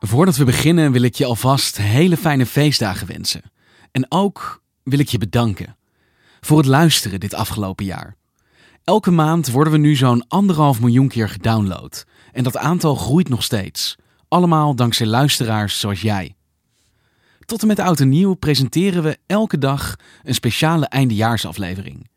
[0.00, 3.42] Voordat we beginnen wil ik je alvast hele fijne feestdagen wensen.
[3.90, 5.76] En ook wil ik je bedanken
[6.40, 8.16] voor het luisteren dit afgelopen jaar.
[8.84, 12.04] Elke maand worden we nu zo'n anderhalf miljoen keer gedownload.
[12.32, 13.96] En dat aantal groeit nog steeds.
[14.28, 16.36] Allemaal dankzij luisteraars zoals jij.
[17.44, 22.10] Tot en met oud en nieuw presenteren we elke dag een speciale eindejaarsaflevering.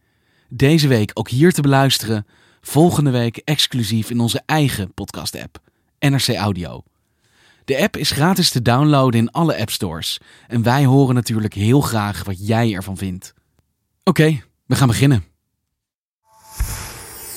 [0.49, 2.25] Deze week ook hier te beluisteren,
[2.61, 5.59] volgende week exclusief in onze eigen podcast-app,
[5.99, 6.83] NRC Audio.
[7.71, 12.23] De app is gratis te downloaden in alle appstores en wij horen natuurlijk heel graag
[12.23, 13.33] wat jij ervan vindt.
[14.03, 15.23] Oké, we gaan beginnen.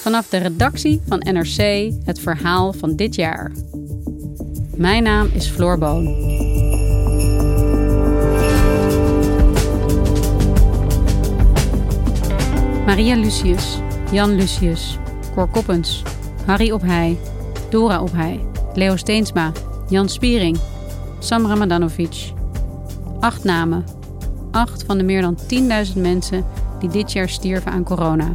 [0.00, 3.52] Vanaf de redactie van NRC het verhaal van dit jaar.
[4.76, 6.04] Mijn naam is Floor Boon.
[12.86, 13.78] Maria Lucius,
[14.12, 14.98] Jan Lucius,
[15.34, 16.02] Cor Koppens,
[16.46, 17.18] Harry Ophij,
[17.70, 18.40] Dora Ophij,
[18.74, 19.52] Leo Steensma,
[19.88, 20.58] Jan Spiering,
[21.18, 22.32] Sam Ramadanovic.
[23.20, 23.84] Acht namen.
[24.50, 25.38] Acht van de meer dan
[25.94, 26.44] 10.000 mensen
[26.80, 28.34] die dit jaar stierven aan corona.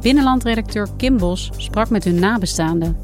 [0.00, 2.96] Binnenlandredacteur Kim Bos sprak met hun nabestaanden.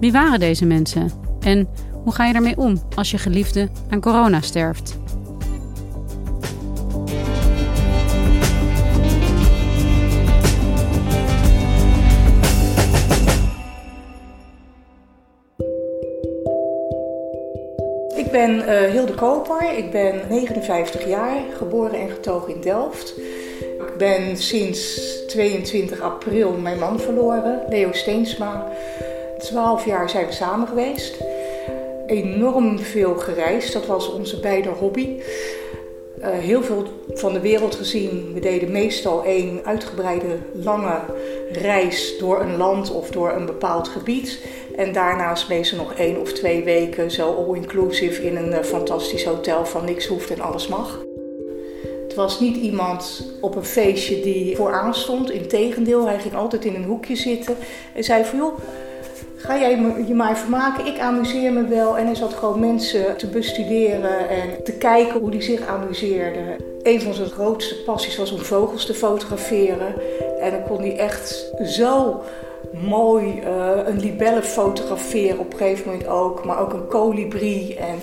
[0.00, 1.10] Wie waren deze mensen?
[1.40, 4.98] En hoe ga je ermee om als je geliefde aan corona sterft?
[18.46, 23.14] Ben uh, Hilde Koper, ik ben 59 jaar, geboren en getogen in Delft.
[23.60, 28.72] Ik ben sinds 22 april mijn man verloren, Leo Steensma.
[29.38, 31.16] 12 jaar zijn we samen geweest.
[32.06, 35.08] Enorm veel gereisd, dat was onze beide hobby.
[36.18, 38.30] Uh, heel veel van de wereld gezien.
[38.34, 41.00] We deden meestal één uitgebreide lange
[41.52, 44.38] reis door een land of door een bepaald gebied.
[44.76, 49.66] En daarnaast meestal nog één of twee weken zo all-inclusive in een uh, fantastisch hotel
[49.66, 51.00] van niks hoeft en alles mag.
[52.02, 55.30] Het was niet iemand op een feestje die vooraan stond.
[55.30, 57.56] Integendeel, hij ging altijd in een hoekje zitten
[57.94, 58.58] en zei van joh,
[59.36, 59.70] ga jij
[60.06, 61.98] je maar vermaken, ik amuseer me wel.
[61.98, 66.56] En hij zat gewoon mensen te bestuderen en te kijken hoe die zich amuseerden.
[66.82, 69.94] Een van zijn grootste passies was om vogels te fotograferen.
[70.40, 72.20] En dan kon hij echt zo
[72.80, 76.44] mooi uh, een libelle fotograferen op een gegeven moment ook.
[76.44, 77.74] Maar ook een kolibrie.
[77.74, 77.98] En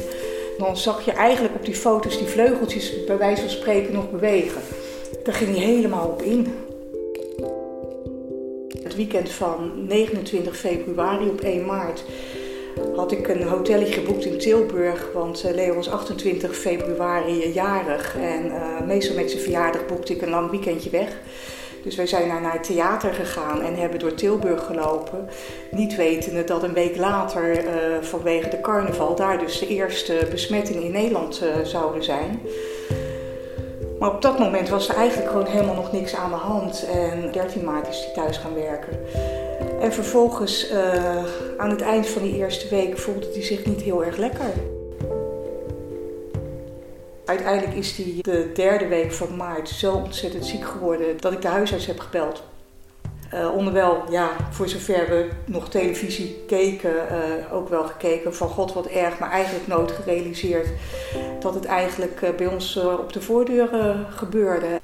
[0.57, 4.61] dan zag je eigenlijk op die foto's die vleugeltjes bij wijze van spreken nog bewegen.
[5.23, 6.53] Daar ging hij helemaal op in.
[8.83, 12.03] Het weekend van 29 februari op 1 maart
[12.95, 15.09] had ik een hotelletje geboekt in Tilburg.
[15.13, 18.17] Want Leo was 28 februari jarig.
[18.17, 21.17] En uh, meestal met zijn verjaardag boekte ik een lang weekendje weg.
[21.89, 25.29] Dus wij zijn naar, het theater gegaan en hebben door Tilburg gelopen.
[25.71, 30.83] Niet wetende dat een week later uh, vanwege de carnaval daar dus de eerste besmettingen
[30.83, 32.39] in Nederland uh, zouden zijn.
[33.99, 36.85] Maar op dat moment was er eigenlijk gewoon helemaal nog niks aan de hand.
[36.85, 38.99] En 13 maart is hij thuis gaan werken.
[39.81, 41.23] En vervolgens, uh,
[41.57, 44.78] aan het eind van die eerste week, voelde hij zich niet heel erg lekker.
[47.29, 51.47] Uiteindelijk is hij de derde week van maart zo ontzettend ziek geworden dat ik de
[51.47, 52.43] huisarts heb gebeld.
[53.33, 58.73] Uh, onderwijl, ja, voor zover we nog televisie keken, uh, ook wel gekeken van god
[58.73, 60.67] wat erg, maar eigenlijk nooit gerealiseerd
[61.39, 63.69] dat het eigenlijk uh, bij ons op de voordeur
[64.09, 64.81] gebeurde.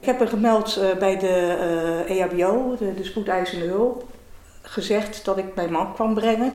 [0.00, 4.04] Ik heb er gemeld bij de EHBO, de, de spoedeisende hulp,
[4.62, 6.54] gezegd dat ik mijn man kwam brengen.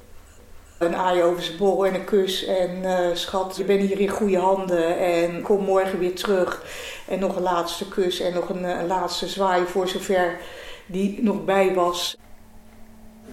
[0.78, 2.46] Een aai over zijn borrel en een kus.
[2.46, 4.98] En uh, schat, je bent hier in goede handen.
[4.98, 6.64] En kom morgen weer terug.
[7.08, 10.40] En nog een laatste kus en nog een, een laatste zwaai voor zover
[10.86, 12.18] die nog bij was.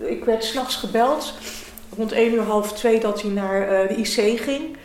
[0.00, 1.34] Ik werd s'nachts gebeld.
[1.96, 4.76] Rond 1 uur half twee dat hij naar uh, de IC ging.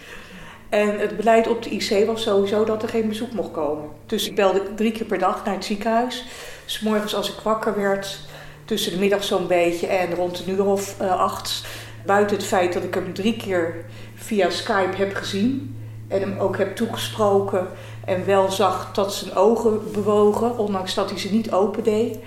[0.69, 3.89] En het beleid op de IC was sowieso dat er geen bezoek mocht komen.
[4.05, 6.25] Dus ik belde drie keer per dag naar het ziekenhuis.
[6.65, 8.19] S morgens als ik wakker werd,
[8.65, 11.63] tussen de middag zo'n beetje en rond een uur of acht.
[12.09, 13.85] Buiten het feit dat ik hem drie keer
[14.15, 15.75] via Skype heb gezien
[16.07, 17.67] en hem ook heb toegesproken
[18.05, 22.17] en wel zag dat zijn ogen bewogen, ondanks dat hij ze niet open deed.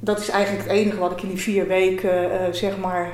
[0.00, 3.12] Dat is eigenlijk het enige wat ik in die vier weken uh, zeg maar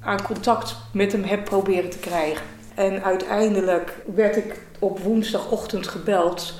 [0.00, 2.46] aan contact met hem heb proberen te krijgen.
[2.74, 6.54] En uiteindelijk werd ik op woensdagochtend gebeld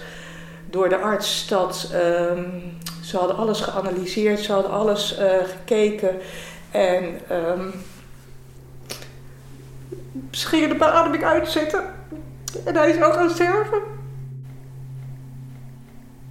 [0.71, 2.63] door de arts dat um,
[3.03, 6.17] ze hadden alles geanalyseerd, ze hadden alles uh, gekeken
[6.71, 7.73] en um,
[10.31, 11.95] ze gingen de beademing uitzetten
[12.65, 13.83] en hij zou gaan sterven.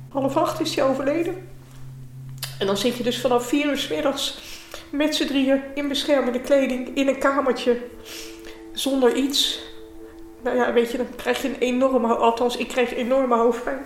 [0.09, 1.47] Half acht is hij overleden.
[2.59, 4.39] En dan zit je dus vanaf vier uur s
[4.89, 7.81] met z'n drieën in beschermende kleding in een kamertje
[8.73, 9.63] zonder iets.
[10.41, 13.85] Nou ja, weet je, dan krijg je een enorme, althans ik kreeg enorme hoofdpijn.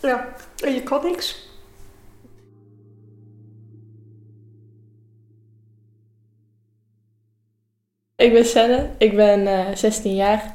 [0.00, 0.34] Ja,
[0.64, 1.48] en je kan niks.
[8.22, 10.54] Ik ben Senne, ik ben uh, eh, 16 jaar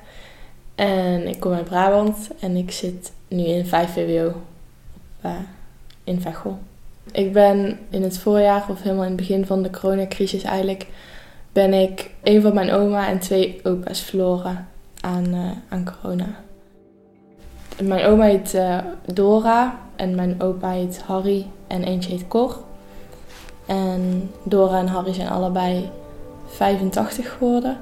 [0.76, 4.36] en ik kom uit Brabant en ik zit nu in 5 VWO op,
[5.26, 5.32] uh,
[6.04, 6.58] in Veghel.
[7.12, 10.88] Ik ben in het voorjaar, of helemaal in het begin van de coronacrisis eigenlijk,
[11.52, 14.68] ben ik een van mijn oma en twee opa's verloren
[15.02, 16.40] aan, uh, aan corona.
[17.82, 18.58] Mijn oma heet
[19.14, 22.58] Dora en mijn opa heet Harry en eentje heet Cor.
[23.66, 25.90] En Dora en Harry zijn allebei
[26.48, 27.78] 85 geworden.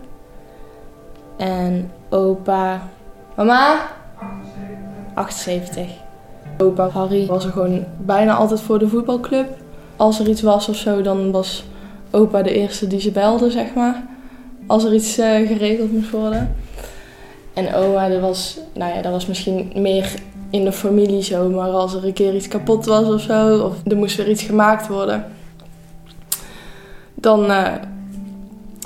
[1.38, 2.82] En opa...
[3.36, 3.78] Mama?
[5.14, 5.88] 78.
[6.58, 9.48] Opa Harry was er gewoon bijna altijd voor de voetbalclub.
[9.96, 11.66] Als er iets was of zo, dan was
[12.12, 14.04] opa de eerste die ze belde, zeg maar.
[14.68, 16.56] Als er iets uh, geregeld moest worden.
[17.54, 20.14] En oma, dat was, nou ja, dat was misschien meer
[20.50, 21.50] in de familie zo.
[21.50, 24.44] Maar als er een keer iets kapot was of zo, of er moest weer iets
[24.44, 25.26] gemaakt worden.
[27.14, 27.68] Dan uh,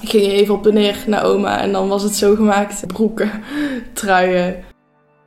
[0.02, 2.88] ging je even op en neer naar oma en dan was het zo gemaakt.
[2.88, 3.32] Broeken,
[3.94, 4.56] truien.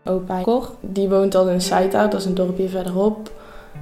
[0.05, 3.31] Opa Cor, die woont dan in Saita, dat is een dorpje verderop.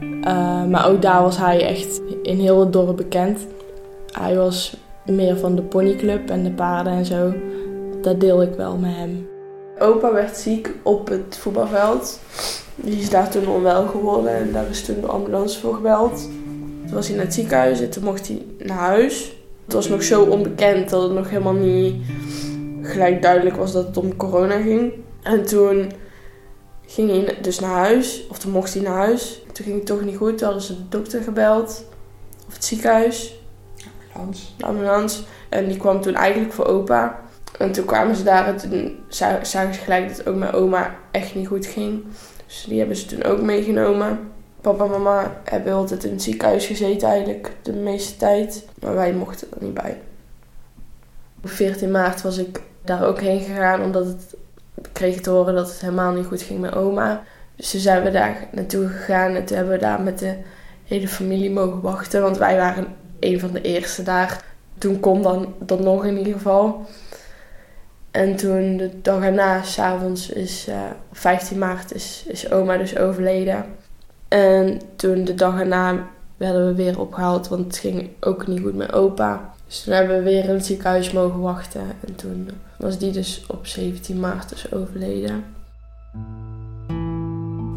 [0.01, 3.47] Uh, maar ook daar was hij echt in heel het dorp bekend.
[4.11, 4.77] Hij was
[5.07, 7.35] meer van de ponyclub en de paarden en zo.
[8.03, 9.29] Dat deel ik wel met hem.
[9.79, 12.21] Opa werd ziek op het voetbalveld.
[12.77, 16.29] Die is daar toen onwel geworden en daar is toen de ambulance voor gebeld.
[16.87, 19.33] Toen was hij naar het ziekenhuis en toen mocht hij naar huis.
[19.71, 22.05] Het was nog zo onbekend dat het nog helemaal niet
[22.83, 24.93] gelijk duidelijk was dat het om corona ging.
[25.23, 25.93] En toen
[26.87, 29.43] ging hij dus naar huis, of toen mocht hij naar huis.
[29.53, 31.85] Toen ging het toch niet goed, toen hadden ze de dokter gebeld,
[32.47, 33.41] of het ziekenhuis.
[34.13, 34.47] Ambulance.
[34.57, 35.23] De ambulance.
[35.49, 37.21] En die kwam toen eigenlijk voor opa.
[37.59, 41.35] En toen kwamen ze daar en toen zagen ze gelijk dat ook mijn oma echt
[41.35, 42.05] niet goed ging.
[42.47, 44.19] Dus die hebben ze toen ook meegenomen.
[44.61, 48.67] Papa en mama hebben altijd in het ziekenhuis gezeten eigenlijk de meeste tijd.
[48.81, 50.01] Maar wij mochten er niet bij.
[51.43, 54.35] Op 14 maart was ik daar ook heen gegaan omdat het
[54.93, 57.23] kreeg te horen dat het helemaal niet goed ging met oma.
[57.57, 60.37] Dus toen zijn we daar naartoe gegaan en toen hebben we daar met de
[60.85, 62.23] hele familie mogen wachten.
[62.23, 62.87] Want wij waren
[63.21, 64.45] een van de eerste daar.
[64.79, 66.87] Toen kon dan dat nog in ieder geval.
[68.11, 70.75] En toen de dag erna, s'avonds, is uh,
[71.11, 73.65] op 15 maart, is, is oma dus overleden.
[74.31, 76.07] En toen de dag erna
[76.37, 79.53] werden we weer opgehaald, want het ging ook niet goed met opa.
[79.67, 81.81] Dus toen hebben we weer in het ziekenhuis mogen wachten.
[82.07, 85.45] En toen was die dus op 17 maart dus overleden.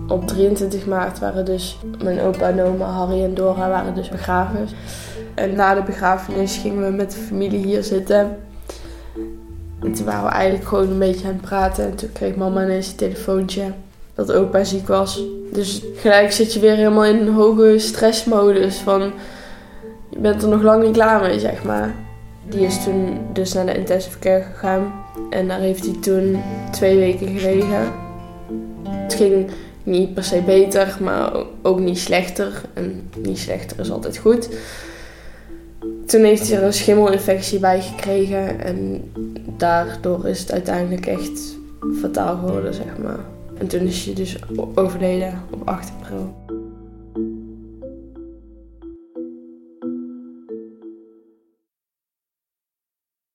[0.08, 4.68] Op 23 maart waren dus mijn opa en oma, Harry en Dora waren dus begraven.
[5.34, 8.38] En na de begrafenis gingen we met de familie hier zitten.
[9.82, 11.86] En toen waren we eigenlijk gewoon een beetje aan het praten.
[11.86, 13.72] En toen kreeg mama ineens een telefoontje
[14.16, 15.24] dat opa ziek was.
[15.52, 19.12] Dus gelijk zit je weer helemaal in een hoge stressmodus van...
[20.10, 21.96] Je bent er nog lang niet klaar mee, zeg maar.
[22.50, 24.94] Die is toen dus naar de intensive care gegaan.
[25.30, 26.42] En daar heeft hij toen
[26.72, 27.92] twee weken gelegen.
[28.90, 29.52] Het ging
[29.84, 32.62] niet per se beter, maar ook niet slechter.
[32.74, 34.50] En niet slechter is altijd goed.
[36.06, 38.62] Toen heeft hij er een schimmelinfectie bij gekregen.
[38.62, 39.12] En
[39.58, 41.58] daardoor is het uiteindelijk echt
[42.02, 43.33] fataal geworden, zeg maar.
[43.60, 44.36] En toen is hij dus
[44.76, 46.42] overleden op 8 april.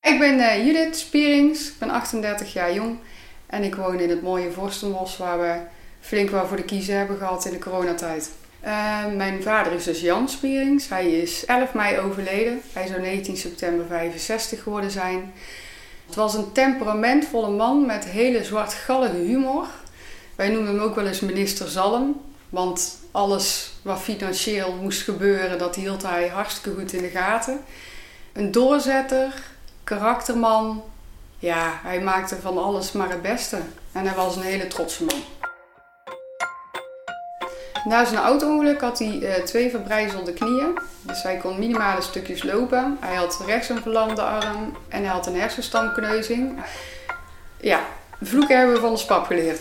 [0.01, 2.99] Ik ben uh, Judith Spierings, ik ben 38 jaar jong
[3.47, 5.57] en ik woon in het mooie Vorstenbos waar we
[6.01, 8.31] flink wel voor de kiezen hebben gehad in de coronatijd.
[8.65, 13.37] Uh, mijn vader is dus Jan Spierings, hij is 11 mei overleden, hij zou 19
[13.37, 15.33] september 65 geworden zijn.
[16.07, 19.67] Het was een temperamentvolle man met hele zwartgallige humor.
[20.39, 22.21] Wij noemen hem ook wel eens minister Zalm.
[22.49, 27.61] Want alles wat financieel moest gebeuren, dat hield hij hartstikke goed in de gaten.
[28.33, 29.35] Een doorzetter,
[29.85, 30.83] karakterman.
[31.39, 33.57] Ja, hij maakte van alles maar het beste.
[33.93, 35.23] En hij was een hele trotse man.
[37.85, 40.79] Na zijn auto-ongeluk had hij uh, twee verbrijzelde knieën.
[41.03, 42.97] Dus hij kon minimale stukjes lopen.
[43.01, 46.59] Hij had rechts een verlamde arm en hij had een hersenstamkneuzing.
[47.61, 47.81] Ja,
[48.23, 49.61] vloeken hebben we van de spap geleerd.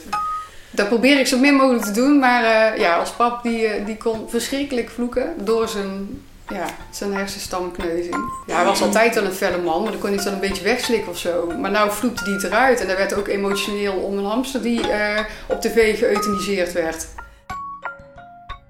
[0.77, 3.85] Dat probeer ik zo min mogelijk te doen, maar uh, ja, als pap die, uh,
[3.85, 8.15] die kon verschrikkelijk vloeken door zijn, ja, zijn hersenstamkneuzing.
[8.47, 10.49] Ja, hij was altijd wel een felle man, maar dan kon hij het dan een
[10.49, 11.51] beetje wegslikken of zo.
[11.61, 14.79] Maar nou vloekte hij het eruit en hij werd ook emotioneel om een hamster die
[14.79, 17.07] uh, op tv geëuthaniseerd werd.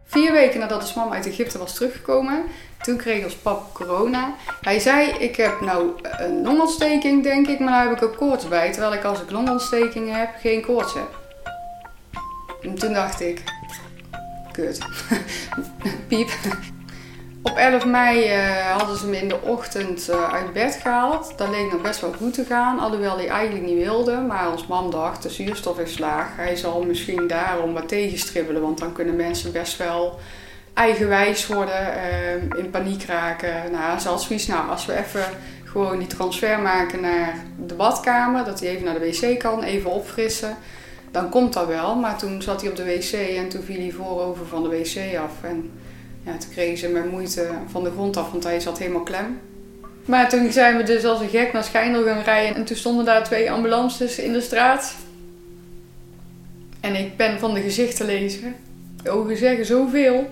[0.05, 2.43] Vier weken nadat de mam uit Egypte was teruggekomen,
[2.81, 4.35] toen kreeg ons pap corona.
[4.61, 8.47] Hij zei, ik heb nou een longontsteking denk ik, maar nou heb ik ook koorts
[8.47, 8.71] bij.
[8.71, 11.26] Terwijl ik als ik longontsteking heb, geen koorts heb.
[12.67, 13.43] En toen dacht ik,
[14.51, 14.79] kut,
[16.07, 16.29] piep.
[17.41, 21.33] Op 11 mei uh, hadden ze me in de ochtend uh, uit bed gehaald.
[21.37, 24.17] Dat leek nog best wel goed te gaan, alhoewel hij eigenlijk niet wilde.
[24.17, 26.27] Maar ons mam dacht, de zuurstof is laag.
[26.35, 30.19] Hij zal misschien daarom wat tegenstribbelen, want dan kunnen mensen best wel
[30.73, 33.71] eigenwijs worden, uh, in paniek raken.
[33.71, 35.25] Nou, zelfs zoiets, nou, als we even
[35.63, 39.91] gewoon die transfer maken naar de badkamer, dat hij even naar de wc kan, even
[39.91, 40.57] opfrissen
[41.11, 41.95] dan komt dat wel.
[41.95, 45.17] Maar toen zat hij op de wc en toen viel hij voorover van de wc
[45.17, 45.33] af.
[45.41, 45.71] En
[46.25, 49.39] ja, toen kregen ze met moeite van de grond af, want hij zat helemaal klem.
[50.05, 52.55] Maar toen zijn we dus als een gek naar Schijndel gaan rijden.
[52.55, 54.95] En toen stonden daar twee ambulances in de straat.
[56.79, 58.55] En ik ben van de gezichten lezen.
[59.03, 60.27] De ogen zeggen zoveel.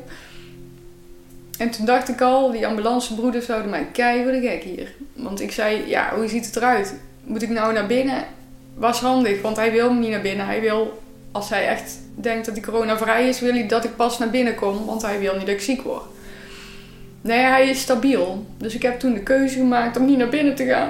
[1.58, 3.88] En toen dacht ik al, die ambulancebroeders zouden mij
[4.24, 4.94] voor de gek hier.
[5.14, 6.96] Want ik zei, ja, hoe ziet het eruit?
[7.24, 8.24] Moet ik nou naar binnen?
[8.76, 10.46] Was handig, want hij wil niet naar binnen.
[10.46, 11.02] Hij wil,
[11.32, 14.30] als hij echt denkt dat hij corona vrij is, wil hij dat ik pas naar
[14.30, 16.04] binnen kom, want hij wil niet dat ik ziek word.
[17.22, 18.46] Nee, hij is stabiel.
[18.58, 20.90] Dus ik heb toen de keuze gemaakt om niet naar binnen te gaan.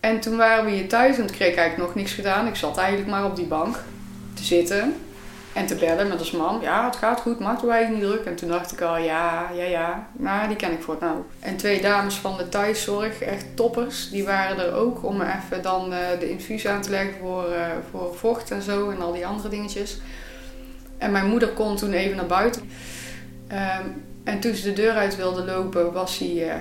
[0.00, 2.46] En toen waren we hier thuis en kreeg eigenlijk nog niks gedaan.
[2.46, 3.84] Ik zat eigenlijk maar op die bank
[4.34, 4.94] te zitten.
[5.54, 6.62] En te bellen met ons mam.
[6.62, 8.26] Ja, het gaat goed, maakt eigenlijk niet druk.
[8.26, 10.08] En toen dacht ik al, ja, ja, ja.
[10.12, 11.16] Nou, die ken ik voor het nou.
[11.40, 14.10] En twee dames van de thuiszorg, echt toppers.
[14.10, 17.66] Die waren er ook om even dan uh, de infuus aan te leggen voor, uh,
[17.90, 18.90] voor vocht en zo.
[18.90, 19.98] En al die andere dingetjes.
[20.98, 22.62] En mijn moeder kon toen even naar buiten.
[23.52, 26.54] Um, en toen ze de deur uit wilde lopen, was hij uh,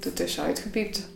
[0.00, 1.08] ertussen uitgepiept.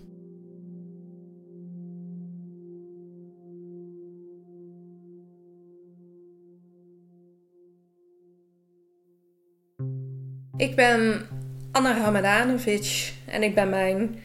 [10.61, 11.26] Ik ben
[11.73, 14.23] Anna Ramadanovic en ik ben mijn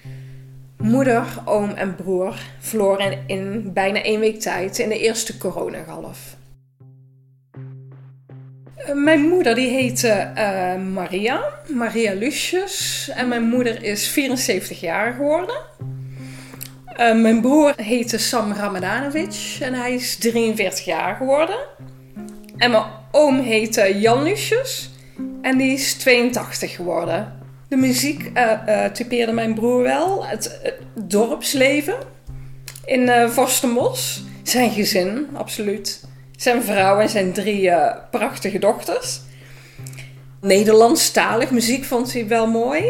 [0.77, 6.35] moeder, oom en broer verloren in bijna één week tijd in de eerste coronagolf.
[8.93, 15.55] Mijn moeder die heette uh, Maria, Maria Lucius en mijn moeder is 74 jaar geworden.
[16.99, 21.57] Uh, mijn broer heette Sam Ramadanovic en hij is 43 jaar geworden.
[22.57, 24.93] En mijn oom heette Jan Lucius
[25.45, 27.33] en die is 82 geworden.
[27.67, 30.25] De muziek uh, uh, typeerde mijn broer wel.
[30.25, 31.95] Het, het dorpsleven
[32.85, 34.23] in uh, Vorstenbos.
[34.43, 36.03] Zijn gezin, absoluut.
[36.35, 37.71] Zijn vrouw en zijn drie
[38.11, 39.21] prachtige dochters.
[40.41, 42.83] Nederlandstalig muziek vond hij wel mooi.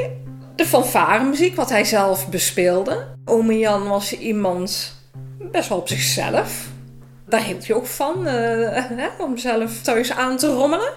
[0.55, 3.07] De fanfaremuziek, wat hij zelf bespeelde.
[3.25, 4.95] Ome Jan was iemand
[5.51, 6.67] best wel op zichzelf.
[7.27, 10.93] Daar hield hij ook van, hè, om zelf thuis aan te rommelen.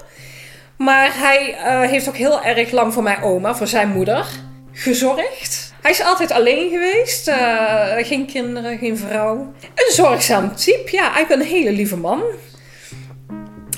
[0.78, 4.26] Maar hij uh, heeft ook heel erg lang voor mijn oma, voor zijn moeder,
[4.72, 5.74] gezorgd.
[5.82, 7.28] Hij is altijd alleen geweest.
[7.28, 9.52] Uh, geen kinderen, geen vrouw.
[9.60, 12.22] Een zorgzaam type, ja, eigenlijk een hele lieve man.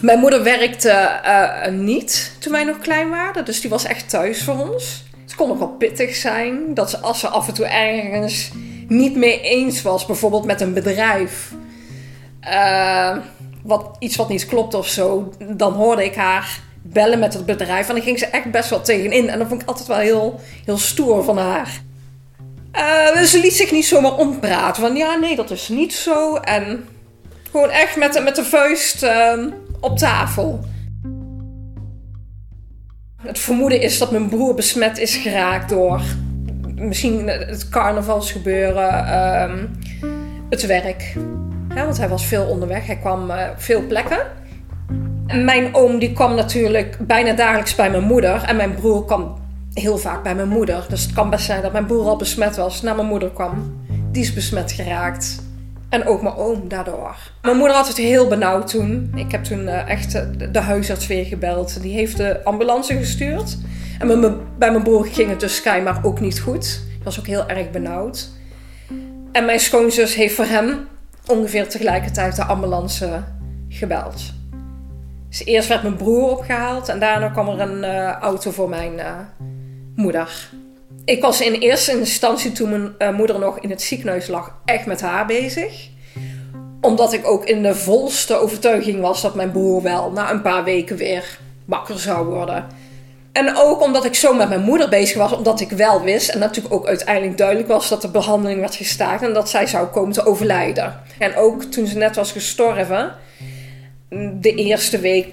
[0.01, 4.45] Mijn moeder werkte uh, niet toen wij nog klein waren, dus die was echt thuis
[4.45, 5.05] voor ons.
[5.23, 8.51] Het kon ook wel pittig zijn dat ze, als ze af en toe ergens
[8.89, 11.53] niet mee eens was, bijvoorbeeld met een bedrijf,
[13.63, 17.89] wat, iets wat niet klopt of zo, dan hoorde ik haar bellen met het bedrijf.
[17.89, 19.29] En dan ging ze echt best wel tegenin.
[19.29, 21.83] En dat vond ik altijd wel heel, heel stoer van haar.
[22.75, 24.83] Uh, ze liet zich niet zomaar ompraten.
[24.83, 26.37] Van ja, nee, dat is niet zo.
[26.37, 26.89] En
[27.51, 29.47] gewoon echt met, de, met de vuist uh,
[29.81, 30.61] op tafel.
[33.23, 36.01] Het vermoeden is dat mijn broer besmet is geraakt door
[36.81, 39.53] misschien het carnavalsgebeuren, uh,
[40.51, 41.17] het werk.
[41.75, 44.19] Ja, want hij was veel onderweg, hij kwam op veel plekken.
[45.33, 48.43] Mijn oom die kwam natuurlijk bijna dagelijks bij mijn moeder.
[48.43, 49.39] En mijn broer kwam
[49.75, 50.87] heel vaak bij mijn moeder.
[50.89, 53.85] Dus het kan best zijn dat mijn broer al besmet was, naar mijn moeder kwam.
[54.13, 55.43] Die is besmet geraakt.
[55.89, 57.17] En ook mijn oom daardoor.
[57.43, 59.13] Mijn moeder had het heel benauwd toen.
[59.15, 60.13] Ik heb toen uh, echt
[60.53, 61.83] de huisarts weer gebeld.
[61.83, 63.59] Die heeft de ambulance gestuurd.
[63.99, 66.81] En bij mijn, bij mijn broer ging het dus schijnbaar ook niet goed.
[66.89, 68.29] Hij was ook heel erg benauwd.
[69.33, 70.89] En mijn schoonzus heeft voor hem
[71.27, 73.23] ongeveer tegelijkertijd de ambulance
[73.69, 74.39] gebeld.
[75.31, 78.93] Dus eerst werd mijn broer opgehaald en daarna kwam er een uh, auto voor mijn
[78.93, 79.19] uh,
[79.97, 80.49] moeder.
[81.05, 84.87] Ik was in eerste instantie, toen mijn uh, moeder nog in het ziekenhuis lag, echt
[84.87, 85.89] met haar bezig.
[86.81, 90.65] Omdat ik ook in de volste overtuiging was dat mijn broer wel na een paar
[90.65, 92.67] weken weer wakker zou worden.
[93.33, 96.39] En ook omdat ik zo met mijn moeder bezig was, omdat ik wel wist en
[96.39, 100.13] natuurlijk ook uiteindelijk duidelijk was dat de behandeling werd gestaakt en dat zij zou komen
[100.13, 101.01] te overlijden.
[101.19, 103.13] En ook toen ze net was gestorven,
[104.41, 105.29] de eerste week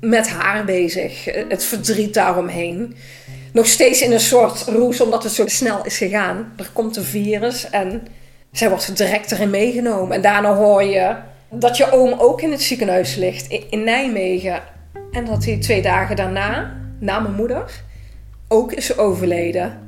[0.00, 2.96] met haar bezig, het verdriet daaromheen.
[3.52, 6.52] Nog steeds in een soort roes, omdat het zo snel is gegaan.
[6.56, 8.06] Er komt een virus en
[8.52, 10.16] zij wordt direct erin meegenomen.
[10.16, 11.16] En daarna hoor je
[11.50, 14.62] dat je oom ook in het ziekenhuis ligt in Nijmegen.
[15.12, 17.82] En dat hij twee dagen daarna na mijn moeder
[18.48, 19.86] ook is overleden.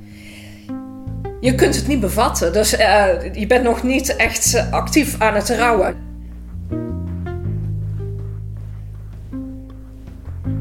[1.41, 5.49] Je kunt het niet bevatten, dus uh, je bent nog niet echt actief aan het
[5.49, 6.10] rouwen.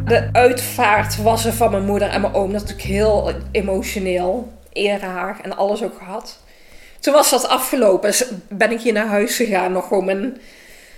[0.09, 4.53] De uitvaart was er van mijn moeder en mijn oom natuurlijk heel emotioneel.
[4.73, 6.39] Erehaag en alles ook gehad.
[6.99, 8.13] Toen was dat afgelopen.
[8.49, 10.37] Ben ik hier naar huis gegaan, nog gewoon mijn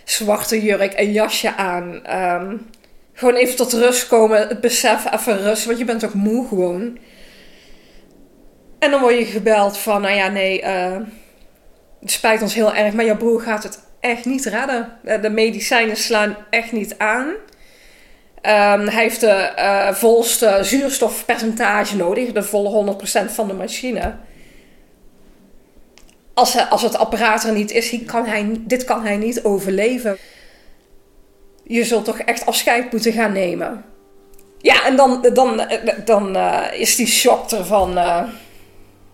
[0.04, 2.02] zwarte jurk en jasje aan.
[2.42, 2.70] Um,
[3.14, 6.98] gewoon even tot rust komen, het besef, even rust, want je bent ook moe gewoon.
[8.80, 10.98] En dan word je gebeld van, nou ja, nee, uh,
[12.02, 14.98] het spijt ons heel erg, maar jouw broer gaat het echt niet redden.
[15.22, 17.34] De medicijnen slaan echt niet aan.
[18.42, 22.96] Um, hij heeft de uh, volste zuurstofpercentage nodig, de volle
[23.30, 24.16] 100% van de machine.
[26.34, 30.18] Als, als het apparaat er niet is, kan hij, dit kan hij niet overleven
[31.74, 33.84] je zult toch echt afscheid moeten gaan nemen.
[34.58, 35.62] Ja, en dan, dan,
[36.06, 37.98] dan uh, is die shock ervan.
[37.98, 38.24] Uh,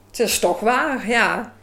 [0.07, 1.53] het is toch waar, ja.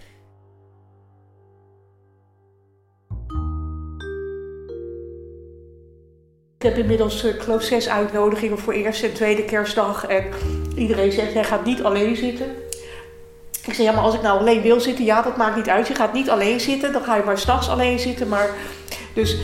[6.65, 10.07] Ik heb inmiddels, uh, ik zes uitnodigingen voor eerste en tweede kerstdag.
[10.07, 10.25] En
[10.77, 12.47] iedereen zegt, jij gaat niet alleen zitten.
[13.67, 15.89] Ik zeg, ja, maar als ik nou alleen wil zitten, ja, dat maakt niet uit.
[15.89, 18.29] Je gaat niet alleen zitten, dan ga je maar s'nachts alleen zitten.
[18.29, 18.51] Maar,
[19.15, 19.37] dus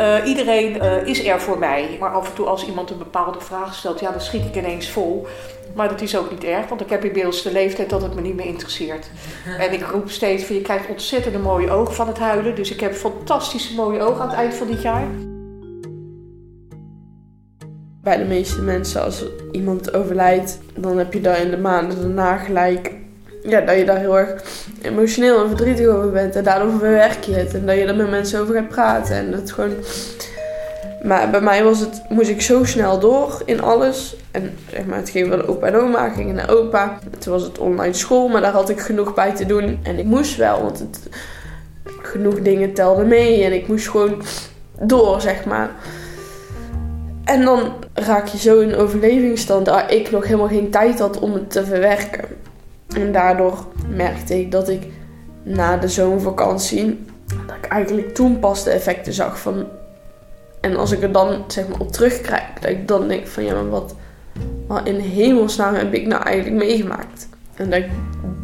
[0.00, 1.96] uh, iedereen uh, is er voor mij.
[2.00, 4.90] Maar af en toe als iemand een bepaalde vraag stelt, ja, dan schiet ik ineens
[4.90, 5.26] vol.
[5.74, 8.20] Maar dat is ook niet erg, want ik heb inmiddels de leeftijd dat het me
[8.20, 9.10] niet meer interesseert.
[9.58, 12.54] En ik roep steeds van, je krijgt ontzettend mooie ogen van het huilen.
[12.54, 15.27] Dus ik heb fantastische mooie ogen aan het eind van dit jaar.
[18.08, 22.36] Bij de meeste mensen, als iemand overlijdt, dan heb je daar in de maanden daarna
[22.36, 22.90] gelijk
[23.42, 24.42] ja, dat je daar heel erg
[24.82, 26.36] emotioneel en verdrietig over bent.
[26.36, 27.54] En daardoor verwerk je het.
[27.54, 29.16] En dat je er met mensen over gaat praten.
[29.16, 29.72] En dat gewoon...
[31.02, 34.16] Maar bij mij was het, moest ik zo snel door in alles.
[34.30, 36.98] En zeg maar, het ging van opa en oma, ging naar opa.
[37.18, 39.78] Toen was het online school, maar daar had ik genoeg bij te doen.
[39.82, 41.08] En ik moest wel, want het,
[42.02, 43.44] genoeg dingen telden mee.
[43.44, 44.22] En ik moest gewoon
[44.80, 45.70] door, zeg maar.
[47.28, 51.32] En dan raak je zo in overlevingsstand dat ik nog helemaal geen tijd had om
[51.32, 52.24] het te verwerken.
[52.96, 54.86] En daardoor merkte ik dat ik
[55.42, 57.06] na de zomervakantie,
[57.46, 59.66] dat ik eigenlijk toen pas de effecten zag van.
[60.60, 63.54] En als ik er dan zeg maar op terugkijk, dat ik dan denk van ja,
[63.54, 63.94] maar wat,
[64.66, 67.28] wat in hemelsnaam heb ik nou eigenlijk meegemaakt?
[67.54, 67.90] En dat ik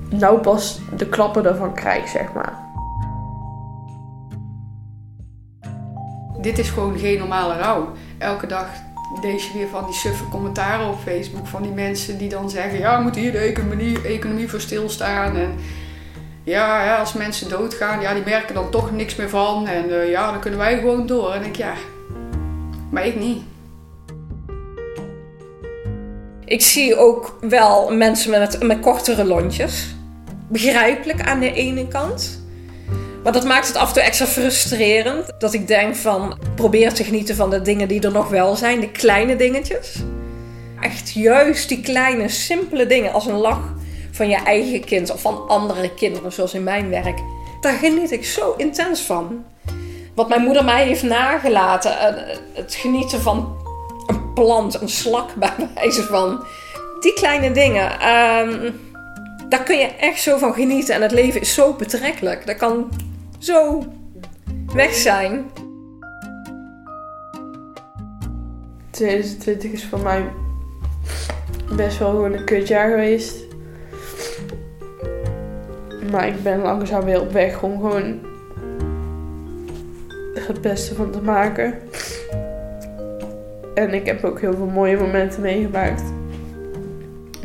[0.08, 2.62] nou pas de klappen ervan krijg, zeg maar.
[6.40, 7.92] Dit is gewoon geen normale rouw.
[8.18, 8.66] Elke dag
[9.22, 12.78] lees je weer van die suffe commentaren op Facebook van die mensen die dan zeggen:
[12.78, 15.36] ja, we moeten hier de economie, voor stilstaan.
[15.36, 15.54] En
[16.44, 19.66] ja, als mensen doodgaan, ja, die merken dan toch niks meer van.
[19.66, 21.32] En uh, ja, dan kunnen wij gewoon door.
[21.32, 21.74] En ik, ja,
[22.90, 23.42] maar ik niet.
[26.44, 29.94] Ik zie ook wel mensen met, met kortere lontjes.
[30.48, 32.43] Begrijpelijk aan de ene kant.
[33.24, 35.32] Maar dat maakt het af en toe extra frustrerend.
[35.38, 38.80] Dat ik denk van, probeer te genieten van de dingen die er nog wel zijn.
[38.80, 39.96] De kleine dingetjes.
[40.80, 43.72] Echt juist die kleine, simpele dingen als een lach
[44.10, 47.18] van je eigen kind of van andere kinderen, zoals in mijn werk.
[47.60, 49.44] Daar geniet ik zo intens van.
[50.14, 51.98] Wat mijn moeder mij heeft nagelaten.
[51.98, 53.56] Eh, het genieten van
[54.06, 56.44] een plant, een slak bij wijze van.
[57.00, 57.92] Die kleine dingen.
[57.92, 58.80] Um,
[59.48, 60.94] daar kun je echt zo van genieten.
[60.94, 62.46] En het leven is zo betrekkelijk.
[62.46, 62.90] Dat kan
[63.44, 63.84] zo
[64.74, 65.50] weg zijn.
[68.90, 70.24] 2020 is voor mij
[71.76, 73.44] best wel gewoon een kutjaar geweest.
[76.10, 78.18] Maar ik ben langzaam weer op weg om gewoon
[80.34, 81.78] het beste van te maken.
[83.74, 86.02] En ik heb ook heel veel mooie momenten meegemaakt.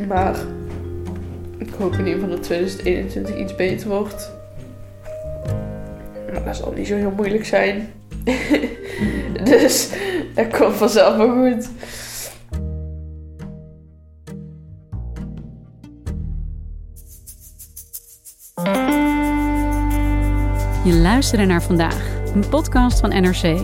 [0.08, 0.36] Maar
[1.58, 4.39] ik hoop in ieder geval dat 2021 iets beter wordt.
[6.44, 7.92] Dat zal niet zo heel moeilijk zijn.
[9.50, 9.88] dus
[10.34, 11.68] dat komt vanzelf wel goed.
[20.84, 23.60] Je luisterde naar vandaag, een podcast van NRC.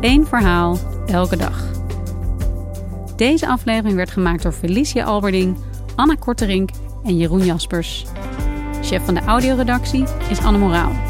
[0.00, 1.70] Eén verhaal, elke dag.
[3.16, 5.56] Deze aflevering werd gemaakt door Felicia Alberding,
[5.96, 6.70] Anna Korterink
[7.04, 8.06] en Jeroen Jaspers.
[8.82, 11.09] Chef van de audioredactie is Anne Moraal.